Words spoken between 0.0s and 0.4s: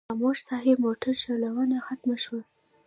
خاموش